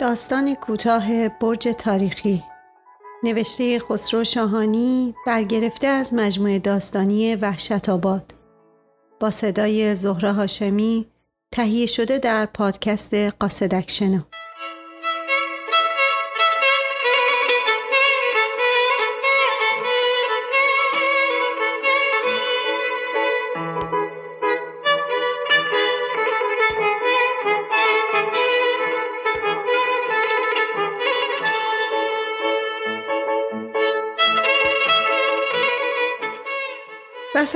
[0.00, 2.42] داستان کوتاه برج تاریخی.
[3.22, 8.34] نوشته خسرو شاهانی برگرفته از مجموعه داستانی وحشت آباد.
[9.20, 11.06] با صدای زهره هاشمی
[11.52, 14.20] تهیه شده در پادکست قاصدکشنو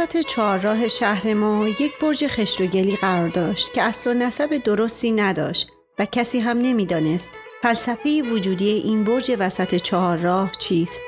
[0.05, 4.57] وسط چهارراه شهر ما یک برج خشت و گلی قرار داشت که اصل و نسب
[4.57, 7.33] درستی نداشت و کسی هم نمی‌دانست
[7.63, 11.03] فلسفه وجودی این برج وسط چهارراه چیست.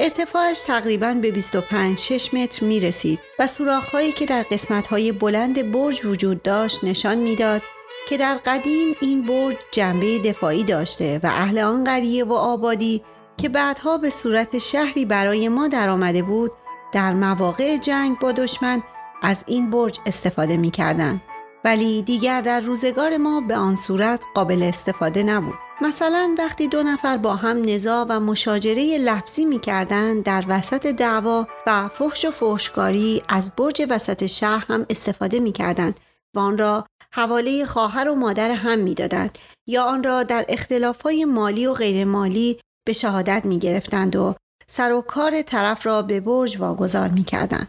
[0.00, 6.06] ارتفاعش تقریبا به 25 6 متر می رسید و سوراخهایی که در قسمتهای بلند برج
[6.06, 7.62] وجود داشت نشان می‌داد
[8.08, 13.04] که در قدیم این برج جنبه دفاعی داشته و اهل آن قریه و آبادی
[13.36, 16.52] که بعدها به صورت شهری برای ما درآمده بود
[16.92, 18.82] در مواقع جنگ با دشمن
[19.22, 21.20] از این برج استفاده می کردن.
[21.64, 25.58] ولی دیگر در روزگار ما به آن صورت قابل استفاده نبود.
[25.82, 31.46] مثلا وقتی دو نفر با هم نزاع و مشاجره لفظی می کردن در وسط دعوا
[31.66, 35.94] و فحش و فحشکاری از برج وسط شهر هم استفاده می کردن
[36.36, 39.30] و آن را حواله خواهر و مادر هم می دادن
[39.66, 44.34] یا آن را در اختلافهای مالی و غیر مالی به شهادت می گرفتند و
[44.70, 47.68] سر و کار طرف را به برج واگذار می کردن.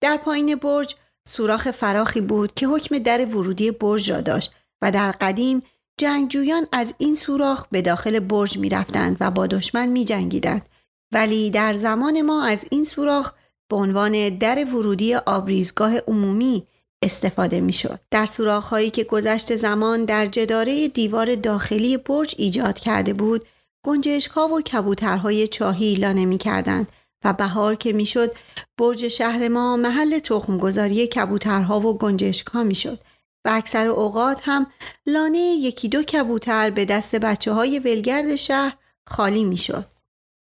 [0.00, 0.94] در پایین برج
[1.28, 5.62] سوراخ فراخی بود که حکم در ورودی برج را داشت و در قدیم
[5.98, 10.68] جنگجویان از این سوراخ به داخل برج می رفتند و با دشمن می جنگیدند.
[11.12, 13.32] ولی در زمان ما از این سوراخ
[13.70, 16.66] به عنوان در ورودی آبریزگاه عمومی
[17.02, 18.00] استفاده می شد.
[18.10, 23.46] در سوراخ هایی که گذشت زمان در جداره دیوار داخلی برج ایجاد کرده بود
[23.84, 26.88] گنجشک ها و کبوترهای چاهی لانه می کردند
[27.24, 28.36] و بهار که می‌شد
[28.78, 32.98] برج شهر ما محل تخمگذاری کبوترها و گنجشک ها می شد
[33.44, 34.66] و اکثر اوقات هم
[35.06, 39.84] لانه یکی دو کبوتر به دست بچه های ولگرد شهر خالی می شد.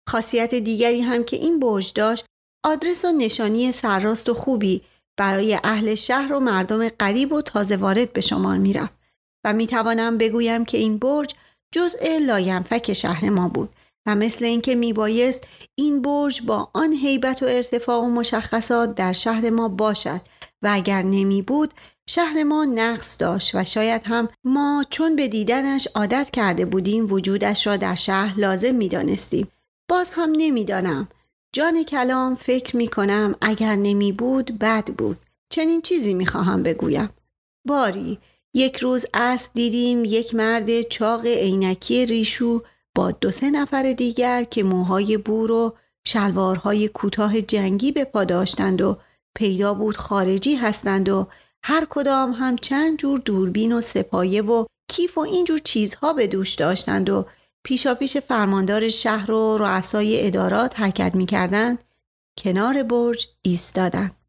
[0.10, 2.26] خاصیت دیگری هم که این برج داشت
[2.64, 4.82] آدرس و نشانی سرراست و خوبی
[5.18, 8.94] برای اهل شهر و مردم قریب و تازه وارد به شمار می رفت
[9.44, 11.36] و می توانم بگویم که این برج
[11.72, 13.70] جزء لاینفک شهر ما بود
[14.06, 19.50] و مثل اینکه میبایست این برج با آن هیبت و ارتفاع و مشخصات در شهر
[19.50, 20.22] ما باشد
[20.62, 21.74] و اگر نمی بود
[22.10, 27.68] شهر ما نقص داشت و شاید هم ما چون به دیدنش عادت کرده بودیم وجودش
[27.68, 29.48] را در شهر لازم می دانستیم.
[29.90, 31.08] باز هم نمی‌دانم.
[31.54, 35.18] جان کلام فکر می کنم اگر نمی بود بد بود.
[35.50, 37.10] چنین چیزی می خواهم بگویم.
[37.68, 38.20] باری
[38.54, 42.62] یک روز از دیدیم یک مرد چاق عینکی ریشو
[42.96, 45.76] با دو سه نفر دیگر که موهای بور و
[46.08, 48.98] شلوارهای کوتاه جنگی به پا داشتند و
[49.36, 51.28] پیدا بود خارجی هستند و
[51.64, 56.54] هر کدام هم چند جور دوربین و سپایه و کیف و اینجور چیزها به دوش
[56.54, 57.26] داشتند و
[57.64, 61.84] پیشاپیش فرماندار شهر و رؤسای ادارات حرکت می کردند
[62.38, 64.21] کنار برج ایستادند.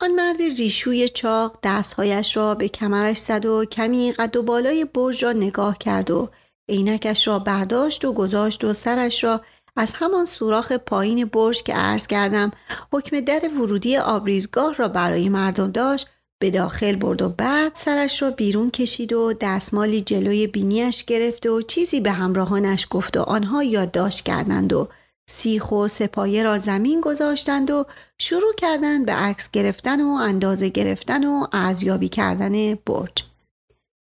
[0.00, 5.24] آن مرد ریشوی چاق دستهایش را به کمرش زد و کمی قد و بالای برج
[5.24, 6.28] را نگاه کرد و
[6.68, 9.40] عینکش را برداشت و گذاشت و سرش را
[9.76, 12.50] از همان سوراخ پایین برج که عرض کردم
[12.92, 16.08] حکم در ورودی آبریزگاه را برای مردم داشت
[16.38, 21.62] به داخل برد و بعد سرش را بیرون کشید و دستمالی جلوی بینیش گرفت و
[21.62, 24.88] چیزی به همراهانش گفت و آنها یادداشت کردند و
[25.28, 27.86] سیخ و سپایه را زمین گذاشتند و
[28.18, 33.24] شروع کردند به عکس گرفتن و اندازه گرفتن و ارزیابی کردن برج.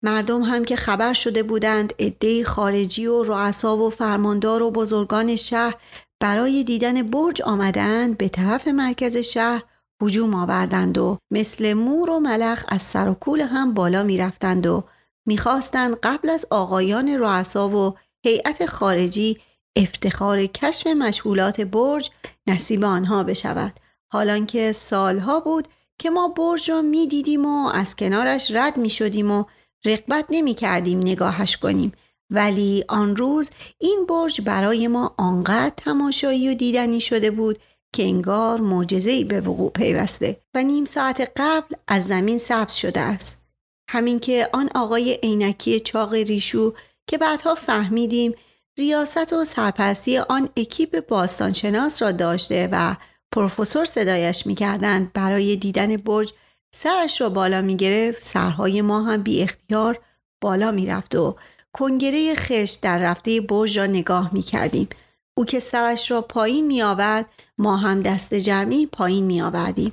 [0.03, 5.75] مردم هم که خبر شده بودند عده خارجی و رؤسا و فرماندار و بزرگان شهر
[6.21, 9.63] برای دیدن برج آمدند به طرف مرکز شهر
[10.03, 14.67] هجوم آوردند و مثل مور و ملخ از سر و کول هم بالا می رفتند
[14.67, 14.85] و
[15.27, 19.39] می‌خواستند قبل از آقایان رؤسا و هیئت خارجی
[19.77, 22.11] افتخار کشف مشغولات برج
[22.47, 23.73] نصیب آنها بشود.
[24.13, 25.69] حالان که سالها بود
[25.99, 29.45] که ما برج را می دیدیم و از کنارش رد می شدیم و
[29.85, 31.93] رقبت نمی کردیم نگاهش کنیم.
[32.31, 37.59] ولی آن روز این برج برای ما آنقدر تماشایی و دیدنی شده بود
[37.93, 43.47] که انگار معجزه‌ای به وقوع پیوسته و نیم ساعت قبل از زمین سبز شده است.
[43.89, 46.75] همین که آن آقای عینکی چاق ریشو
[47.07, 48.35] که بعدها فهمیدیم
[48.79, 52.97] ریاست و سرپرستی آن اکیپ باستانشناس را داشته و
[53.33, 56.33] پروفسور صدایش می‌کردند برای دیدن برج
[56.75, 59.99] سرش را بالا می‌گرفت سرهای ما هم بی اختیار
[60.41, 61.37] بالا می‌رفت و
[61.73, 64.89] کنگره خشت در رفته برج را نگاه می کردیم.
[65.39, 67.27] او که سرش را پایین می آورد
[67.59, 69.93] ما هم دست جمعی پایین می آوردیم.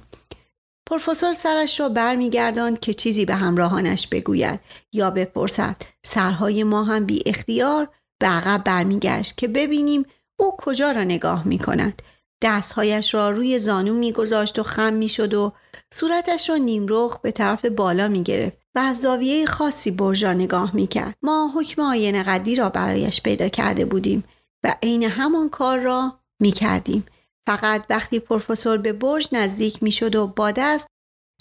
[0.90, 4.60] پروفسور سرش را برمیگرداند که چیزی به همراهانش بگوید
[4.94, 5.76] یا بپرسد
[6.06, 7.90] سرهای ما هم بی اختیار
[8.20, 10.06] به عقب برمیگشت که ببینیم
[10.40, 12.02] او کجا را نگاه می کند
[12.44, 15.54] دستهایش را روی زانو میگذاشت و خم می‌شد و
[15.94, 20.76] صورتش را نیمرخ به طرف بالا می گرفت و از زاویه خاصی برج را نگاه
[20.76, 21.16] می کرد.
[21.22, 24.24] ما حکم آینه قدی را برایش پیدا کرده بودیم
[24.64, 27.06] و عین همان کار را می کردیم.
[27.48, 30.88] فقط وقتی پروفسور به برج نزدیک می شد و با دست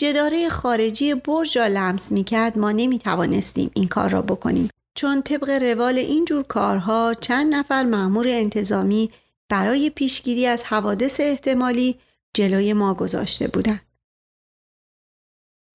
[0.01, 5.23] جداره خارجی برج را لمس می کرد ما نمی توانستیم این کار را بکنیم چون
[5.23, 9.11] طبق روال اینجور کارها چند نفر مأمور انتظامی
[9.49, 11.99] برای پیشگیری از حوادث احتمالی
[12.35, 13.81] جلوی ما گذاشته بودند.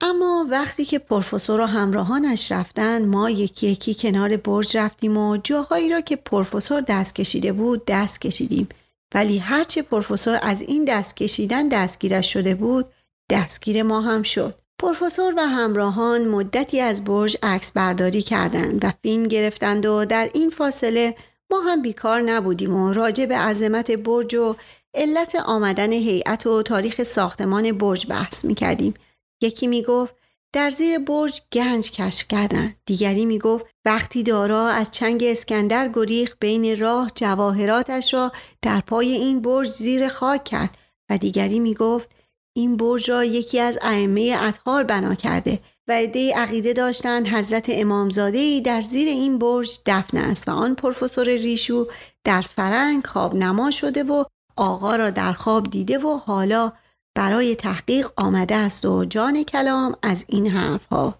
[0.01, 5.89] اما وقتی که پروفسور و همراهانش رفتن ما یکی یکی کنار برج رفتیم و جاهایی
[5.89, 8.69] را که پروفسور دست کشیده بود دست کشیدیم
[9.15, 12.85] ولی هرچه پروفسور از این دست کشیدن دستگیرش شده بود
[13.29, 19.23] دستگیر ما هم شد پروفسور و همراهان مدتی از برج عکس برداری کردند و فیلم
[19.23, 21.15] گرفتند و در این فاصله
[21.51, 24.55] ما هم بیکار نبودیم و راجع به عظمت برج و
[24.93, 28.93] علت آمدن هیئت و تاریخ ساختمان برج بحث می کردیم.
[29.41, 30.15] یکی می گفت
[30.53, 32.75] در زیر برج گنج کشف کردند.
[32.85, 38.31] دیگری می گفت وقتی دارا از چنگ اسکندر گریخ بین راه جواهراتش را
[38.61, 40.77] در پای این برج زیر خاک کرد
[41.09, 42.09] و دیگری می گفت
[42.57, 48.37] این برج را یکی از ائمه اطهار بنا کرده و عده عقیده داشتند حضرت امامزاده
[48.37, 51.87] ای در زیر این برج دفن است و آن پروفسور ریشو
[52.23, 54.23] در فرنگ خواب نما شده و
[54.55, 56.71] آقا را در خواب دیده و حالا
[57.15, 61.19] برای تحقیق آمده است و جان کلام از این حرف ها.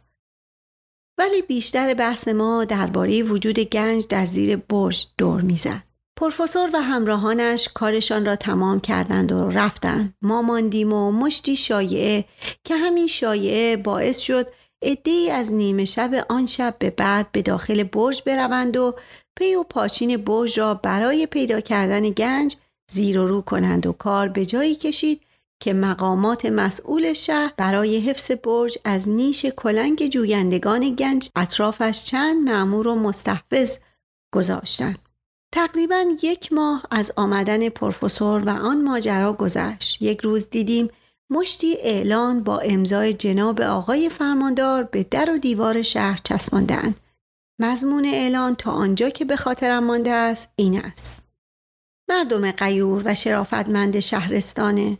[1.20, 5.84] ولی بیشتر بحث ما درباره وجود گنج در زیر برج دور می‌زد.
[6.18, 10.14] پروفسور و همراهانش کارشان را تمام کردند و رفتند.
[10.22, 12.26] ما ماندیم و مشتی شایعه
[12.64, 14.48] که همین شایعه باعث شد
[14.82, 18.96] ای از نیمه شب آن شب به بعد به داخل برج بروند و
[19.36, 22.56] پی و پاچین برج را برای پیدا کردن گنج
[22.92, 25.22] زیر و رو کنند و کار به جایی کشید
[25.62, 32.88] که مقامات مسئول شهر برای حفظ برج از نیش کلنگ جویندگان گنج اطرافش چند معمور
[32.88, 33.78] و مستحفظ
[34.36, 35.07] گذاشتند.
[35.52, 40.02] تقریبا یک ماه از آمدن پروفسور و آن ماجرا گذشت.
[40.02, 40.90] یک روز دیدیم
[41.30, 47.00] مشتی اعلان با امضای جناب آقای فرماندار به در و دیوار شهر چسباندهاند.
[47.60, 51.28] مضمون اعلان تا آنجا که به خاطرم مانده است این است.
[52.10, 54.98] مردم قیور و شرافتمند شهرستانه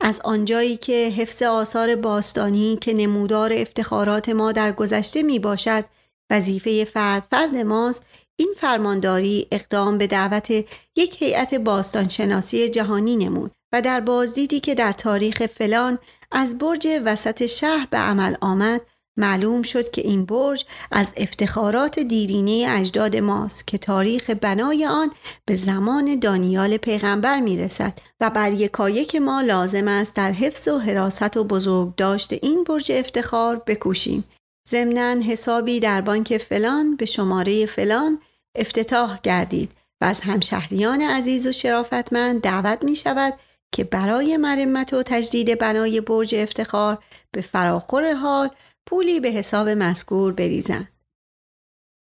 [0.00, 5.84] از آنجایی که حفظ آثار باستانی که نمودار افتخارات ما در گذشته می باشد
[6.30, 8.04] وظیفه فرد فرد ماست
[8.42, 10.50] این فرمانداری اقدام به دعوت
[10.96, 15.98] یک هیئت باستانشناسی جهانی نمود و در بازدیدی که در تاریخ فلان
[16.32, 18.80] از برج وسط شهر به عمل آمد
[19.16, 25.10] معلوم شد که این برج از افتخارات دیرینه اجداد ماست که تاریخ بنای آن
[25.46, 30.78] به زمان دانیال پیغمبر می رسد و بر یکایک ما لازم است در حفظ و
[30.78, 34.24] حراست و بزرگ داشت این برج افتخار بکوشیم.
[34.68, 38.18] ضمنا حسابی در بانک فلان به شماره فلان
[38.54, 43.34] افتتاح گردید و از همشهریان عزیز و شرافتمند دعوت می شود
[43.72, 48.50] که برای مرمت و تجدید بنای برج افتخار به فراخور حال
[48.86, 50.88] پولی به حساب مذکور بریزند.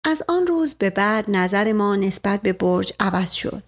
[0.06, 3.64] از آن روز به بعد نظر ما نسبت به برج عوض شد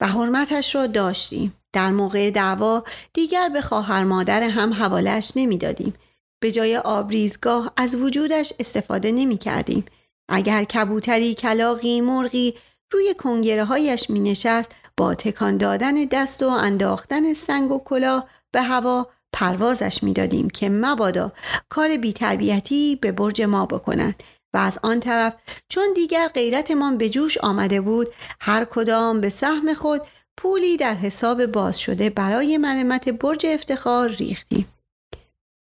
[0.00, 1.54] و حرمتش را داشتیم.
[1.72, 5.94] در موقع دعوا دیگر به خواهر مادر هم حوالش نمی‌دادیم.
[6.40, 9.84] به جای آبریزگاه از وجودش استفاده نمی کردیم.
[10.28, 12.54] اگر کبوتری، کلاقی، مرغی
[12.90, 18.62] روی کنگره هایش می نشست با تکان دادن دست و انداختن سنگ و کلاه به
[18.62, 21.32] هوا پروازش می‌دادیم که مبادا
[21.68, 24.22] کار بیتربیتی به برج ما بکنند
[24.54, 25.34] و از آن طرف
[25.68, 28.08] چون دیگر غیرتمان به جوش آمده بود
[28.40, 30.00] هر کدام به سهم خود
[30.36, 34.68] پولی در حساب باز شده برای مرمت برج افتخار ریختیم.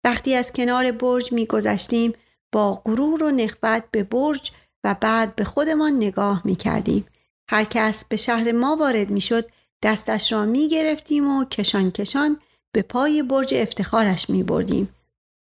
[0.03, 2.13] وقتی از کنار برج میگذشتیم
[2.51, 4.51] با غرور و نخوت به برج
[4.83, 7.05] و بعد به خودمان نگاه می کردیم.
[7.49, 9.45] هر کس به شهر ما وارد می شد
[9.83, 12.37] دستش را می گرفتیم و کشان کشان
[12.73, 14.89] به پای برج افتخارش می بردیم.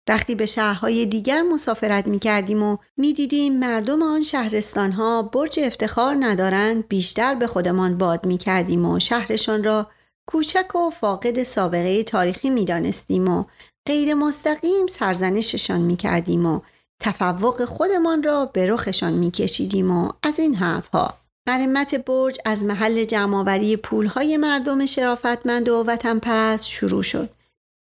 [0.09, 5.59] وقتی به شهرهای دیگر مسافرت می کردیم و می دیدیم مردم آن شهرستان ها برج
[5.59, 9.87] افتخار ندارند بیشتر به خودمان باد می کردیم و شهرشان را
[10.27, 13.43] کوچک و فاقد سابقه تاریخی می دانستیم و
[13.87, 16.59] غیر مستقیم سرزنششان می کردیم و
[16.99, 21.13] تفوق خودمان را به رخشان میکشیدیم و از این حرفها.
[21.47, 27.29] مرمت برج از محل جمعآوری پولهای مردم شرافتمند و وطن پرست شروع شد.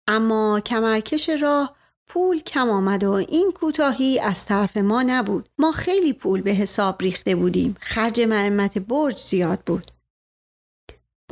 [0.08, 1.76] اما کمرکش راه
[2.06, 5.48] پول کم آمد و این کوتاهی از طرف ما نبود.
[5.58, 7.76] ما خیلی پول به حساب ریخته بودیم.
[7.80, 9.91] خرج مرمت برج زیاد بود.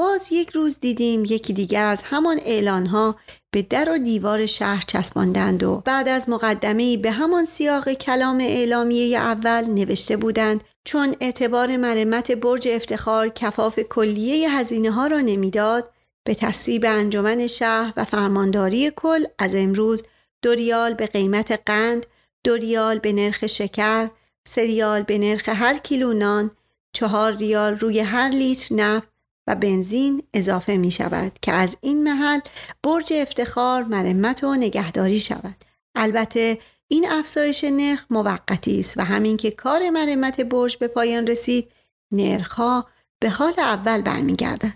[0.00, 3.16] باز یک روز دیدیم یکی دیگر از همان اعلانها
[3.50, 9.18] به در و دیوار شهر چسباندند و بعد از مقدمه به همان سیاق کلام اعلامیه
[9.18, 15.90] اول نوشته بودند چون اعتبار مرمت برج افتخار کفاف کلیه هزینه ها را نمی‌داد
[16.24, 20.04] به تصویب انجمن شهر و فرمانداری کل از امروز
[20.42, 22.06] دوریال به قیمت قند،
[22.44, 24.10] دوریال به نرخ شکر،
[24.44, 26.50] سریال به نرخ هر کیلو نان،
[26.92, 29.09] چهار ریال روی هر لیتر نفت
[29.54, 32.40] بنزین اضافه می شود که از این محل
[32.82, 35.64] برج افتخار مرمت و نگهداری شود.
[35.94, 41.72] البته این افزایش نرخ موقتی است و همین که کار مرمت برج به پایان رسید
[42.12, 42.86] نرخها
[43.20, 44.74] به حال اول برمیگردد.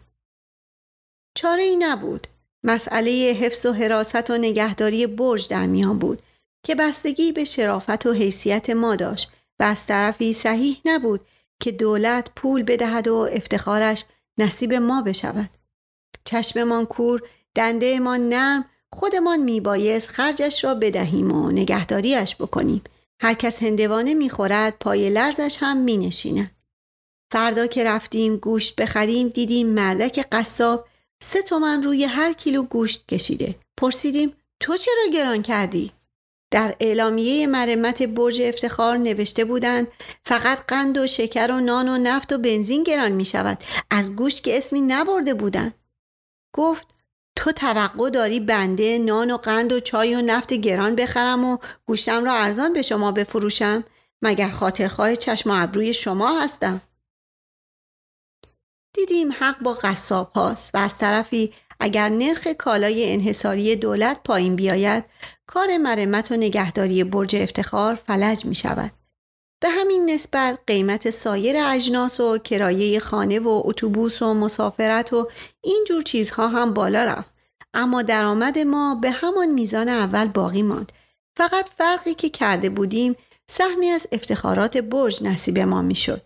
[1.35, 2.26] چاره ای نبود.
[2.64, 6.23] مسئله حفظ و حراست و نگهداری برج در میان بود
[6.66, 11.21] که بستگی به شرافت و حیثیت ما داشت و از طرفی صحیح نبود
[11.61, 14.04] که دولت پول بدهد و افتخارش
[14.38, 15.50] نصیب ما بشود.
[16.25, 17.23] چشممان کور،
[17.55, 22.83] دندهمان نرم، خودمان میبایست خرجش را بدهیم و نگهداریش بکنیم.
[23.21, 26.50] هر کس هندوانه می‌خورد پای لرزش هم مینشیند.
[27.33, 30.88] فردا که رفتیم گوشت بخریم دیدیم مردک قصاب
[31.21, 33.55] سه تومن روی هر کیلو گوشت کشیده.
[33.76, 35.93] پرسیدیم تو چرا گران کردی؟
[36.55, 39.89] در اعلامیه مرمت برج افتخار نوشته بودند
[40.25, 43.59] فقط قند و شکر و نان و نفت و بنزین گران می شود
[43.91, 45.75] از گوشت که اسمی نبرده بودند.
[46.53, 46.87] گفت
[47.37, 52.25] تو توقع داری بنده نان و قند و چای و نفت گران بخرم و گوشتم
[52.25, 53.85] را ارزان به شما بفروشم
[54.23, 56.81] مگر خاطرخواه چشم و ابروی شما هستم؟
[58.93, 65.05] دیدیم حق با قصاب هاست و از طرفی اگر نرخ کالای انحصاری دولت پایین بیاید
[65.55, 68.91] کار مرمت و نگهداری برج افتخار فلج می شود.
[69.63, 75.29] به همین نسبت قیمت سایر اجناس و کرایه خانه و اتوبوس و مسافرت و
[75.65, 77.31] این جور چیزها هم بالا رفت.
[77.75, 80.93] اما درآمد ما به همان میزان اول باقی ماند.
[81.37, 83.17] فقط فرقی که کرده بودیم
[83.51, 86.23] سهمی از افتخارات برج نصیب ما می‌شد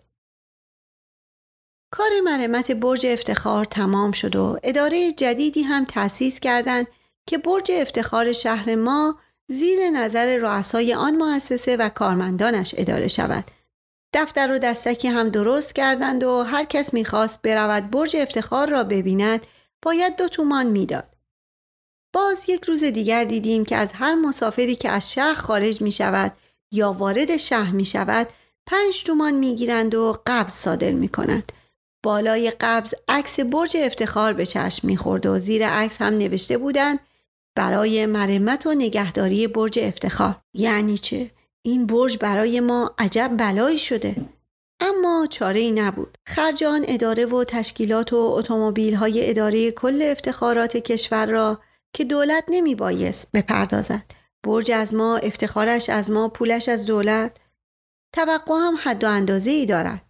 [1.91, 6.87] کار مرمت برج افتخار تمام شد و اداره جدیدی هم تأسیس کردند
[7.29, 13.43] که برج افتخار شهر ما زیر نظر رؤسای آن مؤسسه و کارمندانش اداره شود.
[14.13, 19.47] دفتر و دستکی هم درست کردند و هر کس می‌خواست برود برج افتخار را ببیند
[19.81, 21.07] باید دو تومان می‌داد.
[22.13, 26.31] باز یک روز دیگر دیدیم که از هر مسافری که از شهر خارج می شود
[26.71, 28.27] یا وارد شهر می شود
[28.65, 31.51] پنج تومان می گیرند و قبض صادر می کنند.
[32.03, 36.99] بالای قبض عکس برج افتخار به چشم می‌خورد و زیر عکس هم نوشته بودند
[37.55, 40.35] برای مرمت و نگهداری برج افتخار.
[40.53, 44.15] یعنی چه؟ این برج برای ما عجب بلایی شده.
[44.79, 46.17] اما چاره ای نبود.
[46.27, 51.59] خرج آن اداره و تشکیلات و اتومبیل های اداره کل افتخارات کشور را
[51.93, 54.05] که دولت نمی بایست بپردازد.
[54.43, 57.37] برج از ما افتخارش از ما پولش از دولت.
[58.15, 60.01] توقع هم حد و اندازه ای دارد.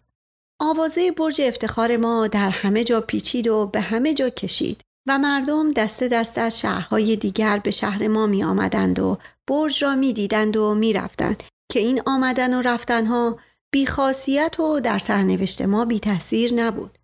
[0.61, 4.81] آوازه برج افتخار ما در همه جا پیچید و به همه جا کشید.
[5.09, 9.95] و مردم دسته دسته از شهرهای دیگر به شهر ما می آمدند و برج را
[9.95, 13.39] می دیدند و می رفتند که این آمدن و رفتنها
[13.71, 16.97] بیخاصیت و در سرنوشت ما بی تاثیر نبود.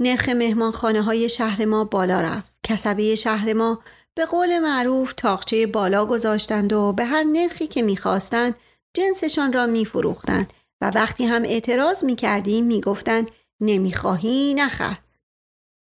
[0.00, 2.54] نرخ مهمانخانه های شهر ما بالا رفت.
[2.62, 3.78] کسبه شهر ما
[4.14, 8.54] به قول معروف تاقچه بالا گذاشتند و به هر نرخی که می‌خواستند
[8.94, 13.26] جنسشان را میفروختند و وقتی هم اعتراض می کردیم می گفتن
[13.60, 14.96] نمی خواهی نخر.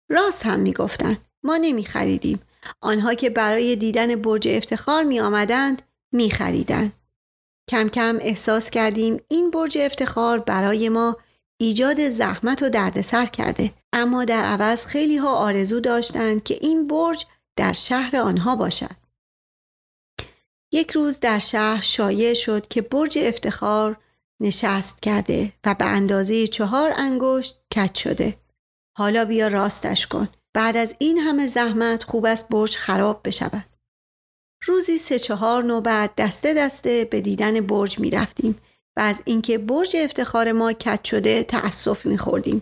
[0.09, 2.41] راست هم می گفتن ما نمی خریدیم.
[2.81, 6.91] آنها که برای دیدن برج افتخار می آمدند می خریدن.
[7.69, 11.17] کم کم احساس کردیم این برج افتخار برای ما
[11.57, 17.25] ایجاد زحمت و دردسر کرده اما در عوض خیلی ها آرزو داشتند که این برج
[17.55, 18.95] در شهر آنها باشد.
[20.71, 23.97] یک روز در شهر شایع شد که برج افتخار
[24.39, 28.37] نشست کرده و به اندازه چهار انگشت کج شده.
[28.97, 30.27] حالا بیا راستش کن.
[30.55, 33.65] بعد از این همه زحمت خوب است برج خراب بشود.
[34.65, 38.57] روزی سه چهار نوبت دسته دسته به دیدن برج می رفتیم
[38.97, 42.61] و از اینکه برج افتخار ما کج شده تأسف می خوردیم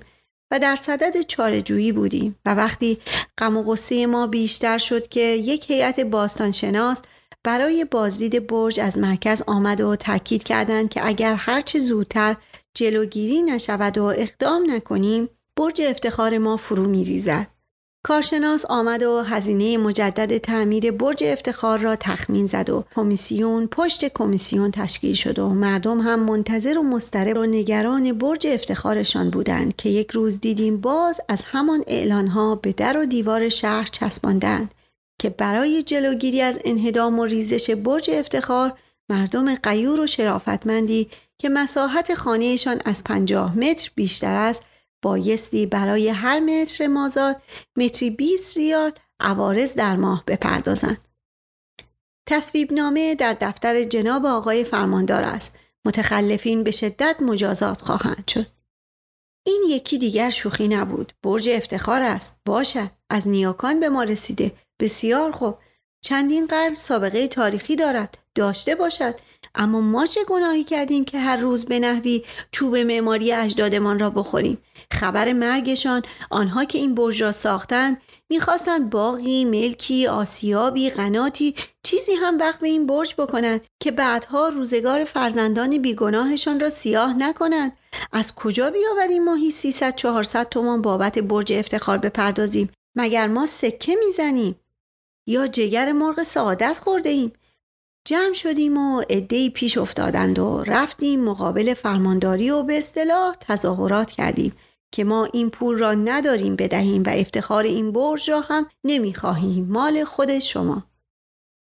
[0.52, 2.98] و در صدد چارجویی بودیم و وقتی
[3.38, 7.02] غم و غصه ما بیشتر شد که یک هیئت باستانشناس
[7.44, 12.36] برای بازدید برج از مرکز آمد و تاکید کردند که اگر هرچه زودتر
[12.74, 17.53] جلوگیری نشود و اقدام نکنیم برج افتخار ما فرو می ریزد.
[18.06, 24.72] کارشناس آمد و هزینه مجدد تعمیر برج افتخار را تخمین زد و کمیسیون پشت کمیسیون
[24.72, 30.12] تشکیل شد و مردم هم منتظر و مضطرب و نگران برج افتخارشان بودند که یک
[30.12, 34.74] روز دیدیم باز از همان اعلانها به در و دیوار شهر چسباندند
[35.20, 38.74] که برای جلوگیری از انهدام و ریزش برج افتخار
[39.10, 44.66] مردم قیور و شرافتمندی که مساحت خانهشان از پنجاه متر بیشتر است
[45.04, 47.42] بایستی برای هر متر مازاد
[47.78, 51.08] متری 20 ریال عوارض در ماه بپردازند.
[52.30, 55.60] تصویب نامه در دفتر جناب آقای فرماندار است.
[55.86, 58.46] متخلفین به شدت مجازات خواهند شد.
[59.46, 61.14] این یکی دیگر شوخی نبود.
[61.24, 62.42] برج افتخار است.
[62.46, 62.90] باشد.
[63.10, 64.52] از نیاکان به ما رسیده.
[64.80, 65.58] بسیار خوب.
[66.04, 68.18] چندین قرن سابقه تاریخی دارد.
[68.36, 69.16] داشته باشد.
[69.56, 74.58] اما ما چه گناهی کردیم که هر روز به نحوی چوب معماری اجدادمان را بخوریم؟
[74.92, 82.38] خبر مرگشان آنها که این برج را ساختند می‌خواستند باقی ملکی آسیابی قناتی چیزی هم
[82.38, 87.78] وقت این برج بکنند که بعدها روزگار فرزندان بیگناهشان را سیاه نکنند.
[88.12, 94.60] از کجا بیاوریم ماهی 300 400 تومان بابت برج افتخار بپردازیم؟ مگر ما سکه می‌زنیم؟
[95.28, 97.34] یا جگر مرغ سعادت خورده ایم؟
[98.06, 104.54] جمع شدیم و عدهای پیش افتادند و رفتیم مقابل فرمانداری و به اصطلاح تظاهرات کردیم
[104.92, 109.66] که ما این پول را نداریم بدهیم و افتخار این برج را هم نمی‌خواهیم.
[109.66, 110.84] مال خود شما.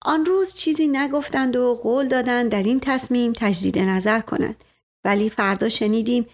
[0.06, 4.64] آن روز چیزی نگفتند و قول دادند در این تصمیم تجدید نظر کنند.
[5.06, 6.26] ولی فردا شنیدیم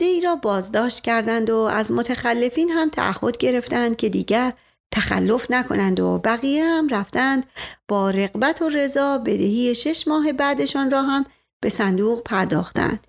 [0.00, 4.52] ای را بازداشت کردند و از متخلفین هم تعهد گرفتند که دیگر
[4.90, 7.46] تخلف نکنند و بقیه هم رفتند
[7.88, 11.26] با رقبت و رضا بدهی شش ماه بعدشان را هم
[11.60, 13.06] به صندوق پرداختند.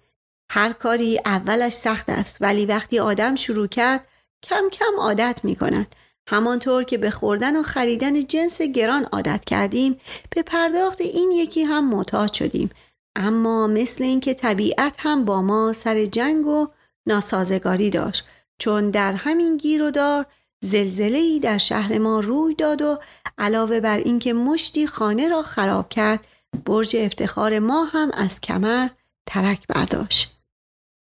[0.51, 4.07] هر کاری اولش سخت است ولی وقتی آدم شروع کرد
[4.43, 5.95] کم کم عادت می کند.
[6.29, 11.89] همانطور که به خوردن و خریدن جنس گران عادت کردیم به پرداخت این یکی هم
[11.89, 12.69] معتاد شدیم
[13.15, 16.67] اما مثل اینکه طبیعت هم با ما سر جنگ و
[17.05, 18.25] ناسازگاری داشت
[18.59, 20.25] چون در همین گیر و دار
[20.61, 22.99] زلزله در شهر ما روی داد و
[23.37, 26.27] علاوه بر اینکه مشتی خانه را خراب کرد
[26.65, 28.87] برج افتخار ما هم از کمر
[29.25, 30.35] ترک برداشت.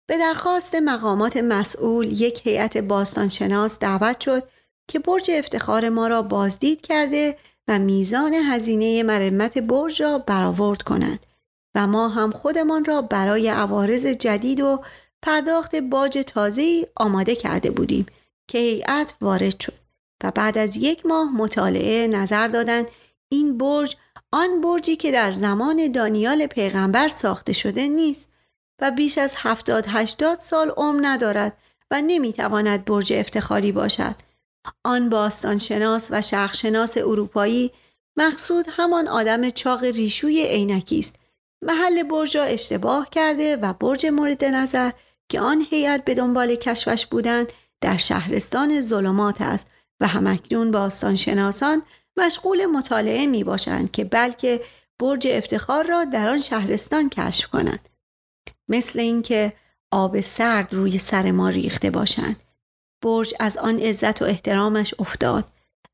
[0.06, 4.42] به درخواست مقامات مسئول یک هیئت باستانشناس دعوت شد
[4.88, 7.36] که برج افتخار ما را بازدید کرده
[7.68, 11.26] و میزان هزینه مرمت برج را برآورد کنند
[11.74, 14.82] و ما هم خودمان را برای عوارض جدید و
[15.22, 18.06] پرداخت باج تازه‌ای آماده کرده بودیم.
[18.48, 19.84] که هیئت وارد شد
[20.24, 22.86] و بعد از یک ماه مطالعه نظر دادند
[23.28, 23.96] این برج
[24.32, 28.32] آن برجی که در زمان دانیال پیغمبر ساخته شده نیست
[28.80, 31.56] و بیش از هفتاد هشتاد سال عمر ندارد
[31.90, 34.14] و نمی‌تواند برج افتخاری باشد.
[34.84, 37.70] آن باستانشناس و شرقشناس اروپایی
[38.16, 41.16] مقصود همان آدم چاق ریشوی عینکی است.
[41.62, 44.90] محل برج را اشتباه کرده و برج مورد نظر
[45.28, 49.66] که آن هیئت به دنبال کشفش بودند در شهرستان ظلمات است
[50.00, 51.82] و همکنون باستانشناسان
[52.16, 54.60] مشغول مطالعه می باشند که بلکه
[54.98, 57.88] برج افتخار را در آن شهرستان کشف کنند.
[58.68, 59.52] مثل اینکه
[59.90, 62.36] آب سرد روی سر ما ریخته باشند.
[63.02, 65.44] برج از آن عزت و احترامش افتاد.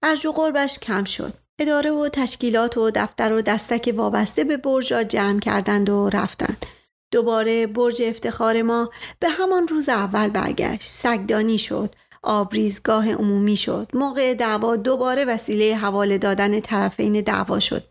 [0.02, 1.34] ارج و قربش کم شد.
[1.58, 6.66] اداره و تشکیلات و دفتر و دستک وابسته به برج را جمع کردند و رفتند.
[7.10, 10.82] دوباره برج افتخار ما به همان روز اول برگشت.
[10.82, 13.88] سگدانی شد آبریزگاه عمومی شد.
[13.94, 17.84] موقع دعوا دوباره وسیله حواله دادن طرفین دعوا شد.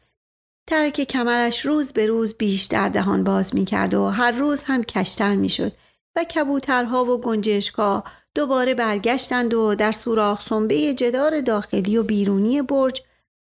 [0.70, 5.36] ترک کمرش روز به روز بیشتر دهان باز می کرد و هر روز هم کشتر
[5.36, 5.72] می شد
[6.16, 8.04] و کبوترها و گنجشکا
[8.36, 13.02] دوباره برگشتند و در سوراخ سنبه جدار داخلی و بیرونی برج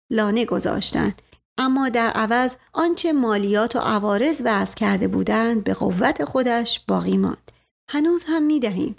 [0.09, 1.21] لانه گذاشتند.
[1.57, 7.51] اما در عوض آنچه مالیات و عوارض وضع کرده بودند به قوت خودش باقی ماند.
[7.89, 8.95] هنوز هم می دهیم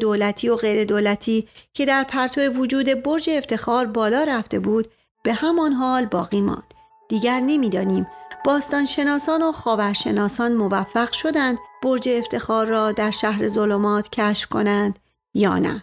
[0.00, 4.88] دولتی و غیر دولتی که در پرتو وجود برج افتخار بالا رفته بود
[5.24, 6.74] به همان حال باقی ماند.
[7.08, 8.06] دیگر نمی‌دانیم.
[8.44, 14.98] باستانشناسان و خاورشناسان موفق شدند برج افتخار را در شهر ظلمات کشف کنند
[15.34, 15.82] یا نه.